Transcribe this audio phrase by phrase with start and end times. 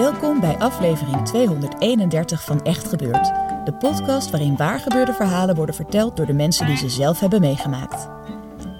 [0.00, 3.32] Welkom bij aflevering 231 van Echt Gebeurd.
[3.64, 8.08] De podcast waarin waargebeurde verhalen worden verteld door de mensen die ze zelf hebben meegemaakt.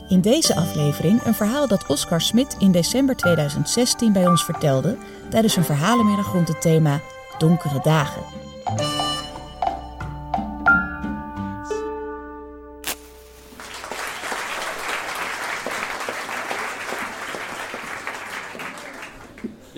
[0.08, 4.96] In deze aflevering een verhaal dat Oscar Smit in december 2016 bij ons vertelde
[5.30, 7.00] tijdens een verhalenmiddag rond het thema
[7.38, 8.39] Donkere Dagen.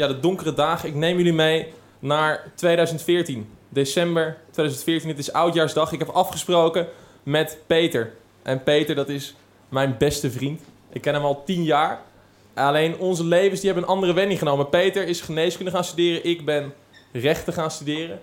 [0.02, 0.88] Ja, de donkere dagen.
[0.88, 3.48] Ik neem jullie mee naar 2014.
[3.68, 5.08] December 2014.
[5.08, 5.92] Het is oudjaarsdag.
[5.92, 6.88] Ik heb afgesproken
[7.22, 8.12] met Peter.
[8.42, 9.34] En Peter, dat is
[9.68, 10.62] mijn beste vriend.
[10.92, 12.00] Ik ken hem al tien jaar.
[12.54, 14.68] Alleen onze levens die hebben een andere wending genomen.
[14.68, 16.24] Peter is geneeskunde gaan studeren.
[16.24, 16.72] Ik ben
[17.12, 18.20] rechten gaan studeren.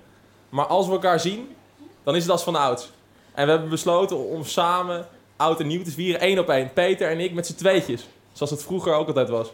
[0.49, 1.55] Maar als we elkaar zien,
[2.03, 2.91] dan is het als van ouds.
[3.33, 6.21] En we hebben besloten om samen oud en nieuw te vieren.
[6.21, 6.73] één op één.
[6.73, 8.07] Peter en ik met z'n tweetjes.
[8.31, 9.51] Zoals het vroeger ook altijd was.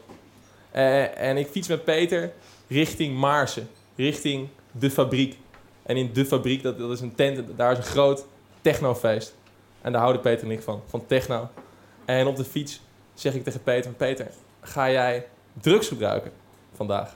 [0.75, 2.31] Eh, en ik fiets met Peter
[2.67, 5.37] richting Maarsen, richting de fabriek.
[5.83, 8.25] En in de fabriek, dat, dat is een tent, daar is een groot
[8.61, 9.35] technofeest.
[9.81, 11.49] En daar houden Peter en ik van, van techno.
[12.05, 12.81] En op de fiets
[13.13, 14.27] zeg ik tegen Peter, Peter,
[14.61, 15.27] ga jij
[15.61, 16.31] drugs gebruiken
[16.73, 17.15] vandaag?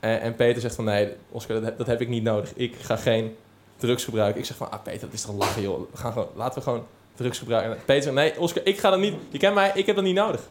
[0.00, 2.52] En, en Peter zegt van, nee, Oscar, dat, dat, heb ik niet nodig.
[2.54, 3.36] Ik ga geen
[3.76, 4.40] drugs gebruiken.
[4.40, 5.90] Ik zeg van, ah Peter, dat is toch lachen joh.
[5.90, 7.72] We gaan gewoon, laten we gewoon drugs gebruiken.
[7.72, 10.04] En Peter zegt, nee Oscar, ik ga dat niet, je kent mij, ik heb dat
[10.04, 10.48] niet nodig.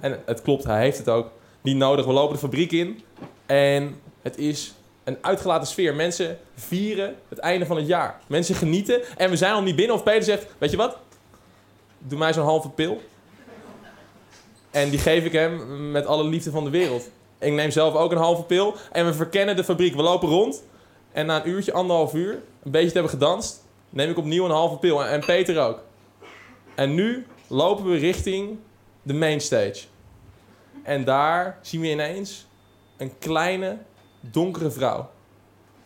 [0.00, 2.06] En het klopt, hij heeft het ook niet nodig.
[2.06, 3.02] We lopen de fabriek in
[3.46, 4.74] en het is
[5.04, 5.94] een uitgelaten sfeer.
[5.94, 8.20] Mensen vieren het einde van het jaar.
[8.26, 9.96] Mensen genieten en we zijn al niet binnen.
[9.96, 10.96] Of Peter zegt, weet je wat?
[11.98, 13.00] Doe mij zo'n halve pil.
[14.70, 17.08] En die geef ik hem met alle liefde van de wereld.
[17.38, 19.94] Ik neem zelf ook een halve pil en we verkennen de fabriek.
[19.94, 20.62] We lopen rond
[21.12, 22.32] en na een uurtje, anderhalf uur,
[22.62, 25.04] een beetje te hebben gedanst, neem ik opnieuw een halve pil.
[25.04, 25.80] En Peter ook.
[26.74, 28.58] En nu lopen we richting
[29.04, 29.84] de mainstage.
[30.82, 32.46] En daar zien we ineens
[32.96, 33.78] een kleine,
[34.20, 35.10] donkere vrouw.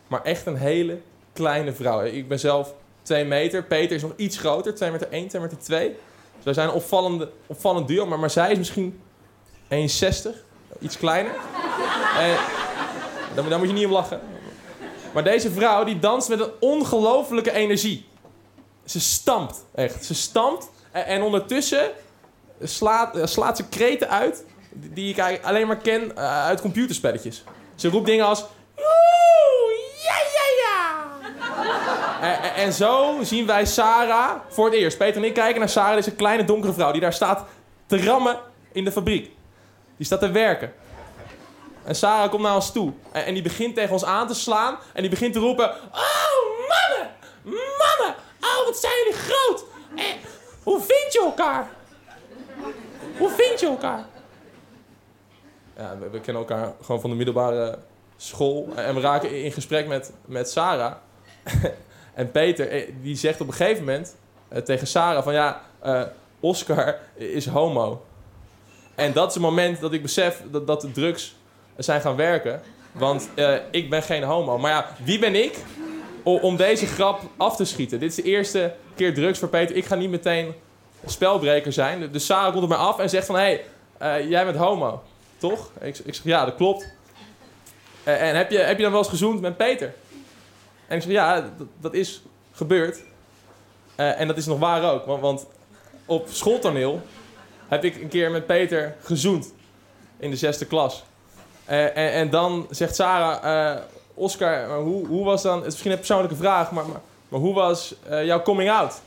[0.07, 1.01] Maar echt een hele
[1.33, 2.03] kleine vrouw.
[2.03, 3.63] Ik ben zelf 2 meter.
[3.63, 5.87] Peter is nog iets groter, 2 meter 1, 2 meter 2.
[6.35, 8.05] Dus wij zijn een opvallende, opvallend duo.
[8.05, 9.01] Maar, maar zij is misschien
[9.63, 9.67] 1,60.
[10.79, 11.31] Iets kleiner.
[12.17, 12.37] En
[13.49, 14.19] daar, moet je niet om lachen.
[15.13, 18.07] Maar deze vrouw die danst met een ongelofelijke energie.
[18.85, 20.05] Ze stampt, echt.
[20.05, 20.69] Ze stampt.
[20.91, 21.91] En ondertussen
[22.63, 27.43] slaat, slaat ze kreten uit die ik alleen maar ken uh, uit computerspelletjes.
[27.75, 28.45] Ze roept dingen als...
[30.03, 32.41] Ja, ja, ja.
[32.41, 34.97] en, en, zo zien wij Sarah voor het eerst.
[34.97, 36.91] Peter en ik kijken naar Sarah, deze kleine donkere vrouw...
[36.91, 37.45] die daar staat
[37.85, 38.39] te rammen
[38.71, 39.31] in de fabriek.
[39.97, 40.73] Die staat te werken.
[41.83, 42.93] En Sarah komt naar ons toe.
[43.11, 44.77] En, en die begint tegen ons aan te slaan.
[44.93, 45.69] En die begint te roepen...
[45.91, 47.15] Oh, mannen!
[47.43, 48.15] Mannen!
[48.41, 49.63] Oh, wat zijn jullie groot!
[49.95, 50.05] Eh,
[50.63, 51.69] hoe vind je elkaar?
[53.19, 54.05] Hoe vind je elkaar?
[55.79, 57.77] ja, we, kennen elkaar gewoon van de middelbare
[58.17, 58.69] school.
[58.75, 60.93] En we raken in gesprek met, met Sarah.
[62.13, 64.15] en Peter, eh, die zegt op een gegeven moment
[64.47, 66.01] eh, tegen Sarah van ja, uh,
[66.39, 68.05] Oscar is homo.
[68.95, 71.35] En dat is het moment dat ik besef dat, dat de drugs
[71.77, 72.61] zijn gaan werken.
[72.91, 73.29] Want
[73.71, 74.57] ik ben geen homo.
[74.57, 75.57] Maar ja, wie ben ik
[76.23, 77.99] om deze grap af te schieten?
[77.99, 79.75] Dit is de eerste keer drugs voor Peter.
[79.75, 80.53] Ik ga niet meteen
[81.05, 82.11] spelbreker zijn.
[82.11, 83.35] Dus Sarah komt op mij af en zegt van...
[83.35, 83.61] hé,
[83.97, 85.03] hey, jij bent homo.
[85.37, 85.71] Toch?
[85.81, 86.87] Ik, ik zeg, ja, dat klopt.
[88.03, 89.93] En, en, heb, je, heb je dan wel eens gezoend met Peter?
[90.87, 92.21] En ik zeg, ja, dat, is
[92.51, 92.97] gebeurd.
[93.97, 95.05] Uh, en dat is nog waar ook.
[95.05, 95.45] Want, want,
[96.05, 97.01] op schooltoneel
[97.67, 99.53] heb ik een keer met Peter gezoend.
[100.17, 101.03] In de zesde klas.
[101.65, 103.77] En, en, dan zegt Sarah...
[104.13, 105.55] Oscar, hoe, hoe was dan...
[105.55, 109.01] Het is misschien een persoonlijke vraag, maar, maar, maar hoe was jouw coming out?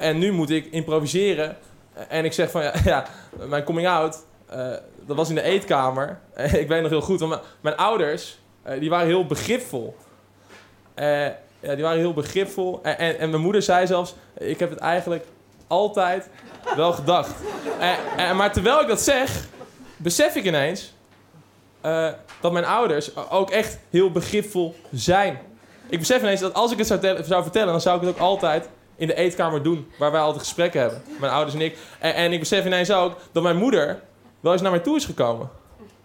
[0.00, 1.56] En nu moet ik improviseren.
[2.08, 3.06] En ik zeg van, ja, ja
[3.48, 4.24] mijn coming out
[4.54, 4.74] uh,
[5.06, 6.18] dat was in de eetkamer.
[6.52, 9.96] ik weet nog heel goed, mijn ouders, uh, die waren heel begripvol.
[11.62, 12.80] Ja, die waren heel begripvol.
[12.82, 15.24] En, en, mijn moeder zei zelfs, ik heb het eigenlijk
[15.66, 16.28] altijd
[16.76, 17.34] wel gedacht.
[18.36, 19.48] Maar terwijl ik dat zeg,
[19.96, 20.94] besef ik ineens
[21.80, 22.08] eh,
[22.40, 25.38] dat mijn ouders ook echt heel begripvol zijn.
[25.88, 28.20] Ik besef ineens dat als ik het zou, zou vertellen, dan zou ik het ook
[28.20, 28.68] altijd
[29.00, 29.90] in de eetkamer doen.
[29.98, 31.02] Waar wij altijd gesprekken hebben.
[31.20, 31.78] Mijn ouders en ik.
[31.98, 34.02] En, en ik besef ineens ook dat mijn moeder
[34.40, 35.50] wel eens naar mij toe is gekomen.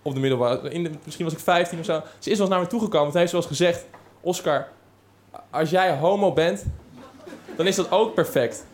[0.02, 0.70] Op de middelbare.
[0.70, 2.02] In misschien was ik 15 of zo.
[2.20, 3.12] Ze is wel eens naar me toegekomen.
[3.12, 3.86] Toen heeft ze wel eens gezegd:
[4.22, 4.68] Oscar,
[5.50, 6.66] als jij homo bent,
[7.56, 8.66] dan is dat ook perfect.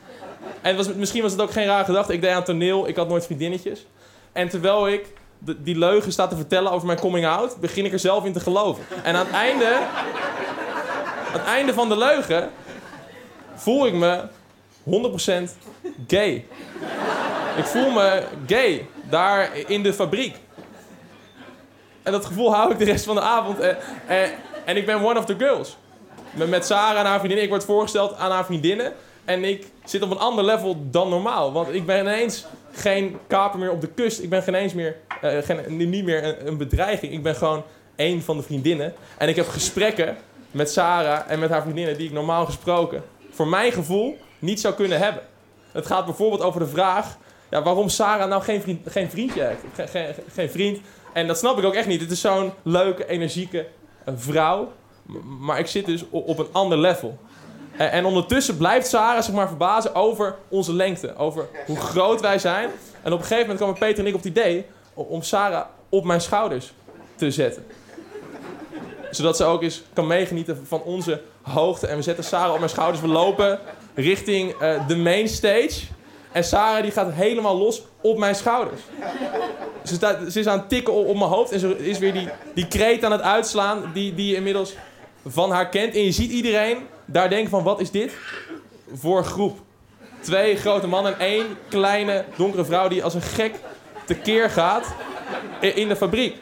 [0.61, 2.13] En was, misschien was het ook geen rare gedachte.
[2.13, 3.85] Ik deed aan toneel, ik had nooit vriendinnetjes.
[4.31, 5.13] En terwijl ik
[5.57, 8.39] die leugen sta te vertellen over mijn coming out, begin ik er zelf in te
[8.39, 8.83] geloven.
[9.03, 9.75] En aan het einde,
[11.27, 12.49] aan het einde van de leugen,
[13.61, 14.21] voel ik me
[14.83, 14.89] 100%
[16.07, 16.45] gay.
[17.57, 20.35] Ik voel me gay, daar in de fabriek.
[22.03, 23.59] En dat gevoel hou ik de rest van de avond.
[23.59, 23.77] En,
[24.07, 24.31] en,
[24.65, 25.77] en ik ben one of the girls.
[26.31, 27.43] Met, Sarah en haar vriendinnen.
[27.43, 28.93] Ik word voorgesteld aan haar vriendinnen.
[29.25, 31.51] En ik zit op een ander level dan normaal.
[31.51, 34.19] Want ik ben ineens geen kaper meer op de kust.
[34.19, 37.13] Ik ben geen meer, eh, geen, niet meer een, een bedreiging.
[37.13, 37.63] Ik ben gewoon
[37.95, 38.93] één van de vriendinnen.
[39.17, 40.17] En ik heb gesprekken
[40.51, 44.73] met Sarah en met haar vriendinnen die ik normaal gesproken, voor mijn gevoel, niet zou
[44.73, 45.23] kunnen hebben.
[45.71, 47.17] Het gaat bijvoorbeeld over de vraag
[47.51, 49.91] ja, waarom Sarah nou geen, vriend, geen vriendje heeft.
[50.33, 50.79] Geen, vriend.
[51.13, 52.01] En dat snap ik ook echt niet.
[52.01, 53.67] Het is zo'n leuke, energieke
[54.05, 54.71] eh, vrouw.
[55.39, 57.17] Maar ik zit dus op een ander level.
[57.77, 61.15] En, en ondertussen blijft Sarah zich maar verbazen over onze lengte.
[61.15, 62.69] Over hoe groot wij zijn.
[63.01, 66.05] En op een gegeven moment kwamen Peter en ik op het idee om Sarah op
[66.05, 66.73] mijn schouders
[67.15, 67.65] te zetten.
[69.11, 71.87] Zodat ze ook eens kan meegenieten van onze hoogte.
[71.87, 73.01] En we zetten Sarah op mijn schouders.
[73.01, 73.59] We lopen
[73.95, 75.81] richting eh, de main stage.
[76.31, 78.81] En Sarah die gaat helemaal los op mijn schouders.
[79.83, 81.51] Ze, staat, ze is aan het tikken op, mijn hoofd.
[81.51, 84.75] En ze is weer die, die kreet aan het uitslaan die, die je inmiddels
[85.27, 85.93] van haar kent.
[85.93, 88.13] En je ziet iedereen daar denken van wat is dit
[88.93, 89.59] voor groep?
[90.19, 93.53] Twee grote mannen en één kleine donkere vrouw die als een gek
[94.05, 94.85] tekeer gaat
[95.59, 96.35] in de fabriek.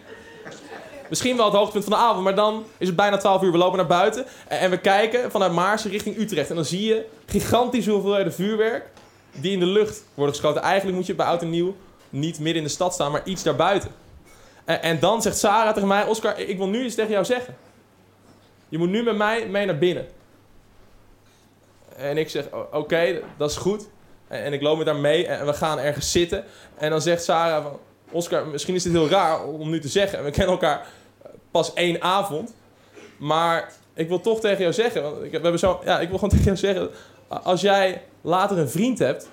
[1.10, 3.52] Misschien wel het hoogtepunt van de avond, maar dan is het bijna 12 uur.
[3.52, 6.50] We lopen naar buiten en we kijken vanuit Maarsen richting Utrecht.
[6.50, 8.86] En dan zie je gigantische hoeveelheden vuurwerk
[9.32, 10.62] die in de lucht worden geschoten.
[10.62, 11.76] Eigenlijk moet je bij Oud en Nieuw
[12.10, 13.92] niet midden in de stad staan, maar iets daarbuiten.
[14.66, 17.56] En, en dan zegt Sarah tegen mij, Oscar, ik wil nu iets tegen jou zeggen.
[18.70, 20.08] Je moet nu met mij mee naar binnen.
[21.96, 23.88] En ik zeg, "O- oké, dat is goed.
[24.28, 26.44] En, en ik loop met haar mee en we gaan ergens zitten.
[26.78, 27.80] En dan zegt Sarah van...
[28.12, 30.24] Oscar, misschien is dit heel raar om nu te zeggen.
[30.24, 30.88] We kennen elkaar
[31.52, 32.54] pas één avond.
[33.18, 35.04] Maar ik wil toch tegen jou zeggen...
[35.04, 36.90] Want ik, we hebben zo, ja, ik wil gewoon tegen jou zeggen...
[37.28, 39.30] Als jij later een vriend hebt...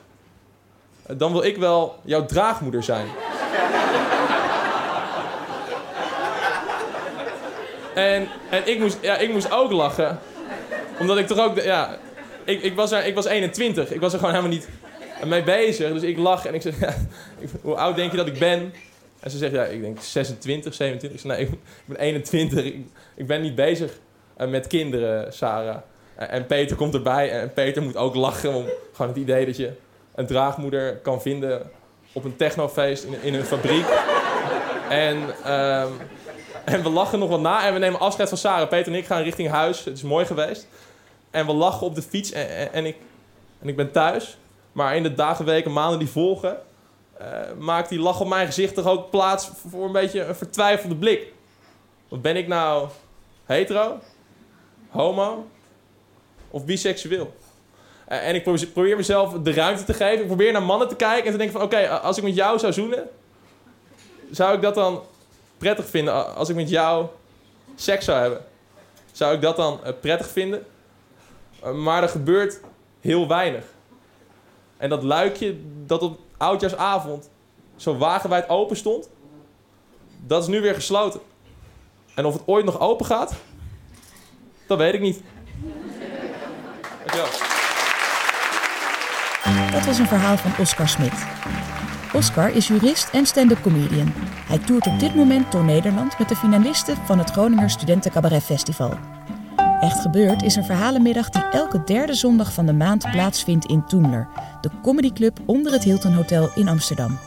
[1.17, 3.07] Dan wil ik wel jouw draagmoeder zijn.
[7.95, 10.19] En, en ik, moest, ja, ik moest ook lachen.
[10.99, 11.61] Omdat ik toch ook...
[11.61, 11.99] Ja,
[12.45, 13.93] ik, ik, was er, ik was 21.
[13.93, 14.69] Ik was er gewoon helemaal niet
[15.25, 15.93] mee bezig.
[15.93, 16.81] Dus ik lach en ik zeg...
[16.81, 16.95] Ja,
[17.63, 18.75] hoe oud denk je dat ik ben?
[19.21, 21.21] En ze zegt, ja, ik denk 26, 27.
[21.21, 21.51] Ik nee, ik,
[21.85, 22.65] ben 21.
[23.15, 23.99] Ik, ben niet bezig
[24.37, 25.77] eh, met kinderen, Sarah.
[26.15, 27.31] En, Peter komt erbij.
[27.31, 29.73] En Peter moet ook lachen om gewoon het idee dat je
[30.15, 31.71] een draagmoeder kan vinden
[32.13, 33.87] op een technofeest in, in een fabriek.
[34.89, 35.89] En, ehm,
[36.65, 38.69] en we lachen nog wat na en we nemen afscheid van Sarah.
[38.69, 39.85] Peter en ik gaan richting huis.
[39.85, 40.69] Het is mooi geweest.
[41.31, 42.97] En we lachen op de fiets en, en ik,
[43.61, 44.39] en ik ben thuis.
[44.73, 46.59] Maar in de dagen, weken, maanden die volgen...
[47.19, 50.97] eh, maakt die lach op mijn gezicht toch ook plaats voor een beetje een vertwijfelde
[50.97, 51.33] blik.
[52.09, 52.89] Wat ben ik nou
[53.45, 53.99] hetero,
[54.89, 55.47] homo
[56.51, 57.35] of biseksueel?
[58.07, 60.21] Eh, en ik probeer, mezelf de ruimte te geven.
[60.21, 61.63] Ik probeer naar mannen te kijken en te denken van...
[61.63, 63.09] Oké, als ik met jou zou zoenen...
[64.31, 65.03] Zou ik dat dan
[65.59, 67.07] prettig vinden als ik met jou
[67.75, 68.45] seks zou hebben?
[69.13, 70.67] Zou ik dat dan eh, prettig vinden?
[71.75, 72.61] Maar er gebeurt
[73.01, 73.65] heel weinig.
[74.77, 77.31] En dat luikje dat op oudjaarsavond
[77.77, 79.09] zo wagenwijd open stond...
[80.27, 81.21] Dat is nu weer gesloten.
[82.15, 83.35] En of het ooit nog open gaat...
[84.67, 85.23] Dat weet ik niet.
[86.99, 87.27] Dankjewel.
[89.73, 91.27] Dat was een verhaal van Oscar Smit.
[92.13, 94.13] Oscar is jurist en stand-up comedian.
[94.47, 98.43] Hij toert op dit moment door Nederland met de finalisten van het Groninger Studenten Cabaret
[98.43, 99.16] Festival.
[99.81, 104.29] Echt Gebeurd is een verhalenmiddag die elke derde zondag van de maand plaatsvindt in Toemler,
[104.61, 107.19] de comedyclub onder het Hilton Hotel in Amsterdam.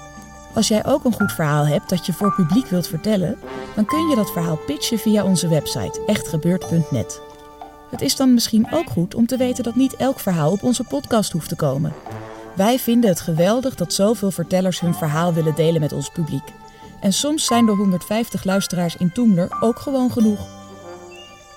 [0.54, 3.38] Als jij ook een goed verhaal hebt dat je voor publiek wilt vertellen,
[3.76, 7.22] dan kun je dat verhaal pitchen via onze website echtgebeurd.net.
[7.90, 10.84] Het is dan misschien ook goed om te weten dat niet elk verhaal op onze
[10.84, 11.94] podcast hoeft te komen.
[12.56, 16.54] Wij vinden het geweldig dat zoveel vertellers hun verhaal willen delen met ons publiek.
[17.02, 20.59] En soms zijn de 150 luisteraars in Toemler ook gewoon genoeg.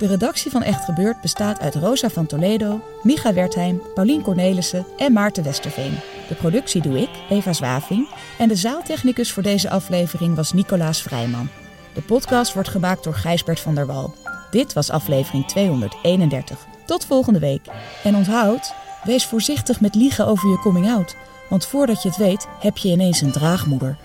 [0.03, 5.13] De redactie van Echt Gebeurd bestaat uit Rosa van Toledo, Micha Wertheim, Paulien Cornelissen en
[5.13, 5.99] Maarten Westerveen.
[6.29, 11.49] De productie doe ik, Eva Zwaving, en de zaaltechnicus voor deze aflevering was Nicolaas Vrijman.
[11.95, 14.15] De podcast wordt gemaakt door Gijsbert van der Wal.
[14.51, 16.67] Dit was aflevering 231.
[16.87, 17.67] Tot volgende week.
[18.05, 21.17] En onthoud, wees voorzichtig met liegen over je coming-out.
[21.49, 23.97] Want voordat je het weet, heb je ineens een draagmoeder.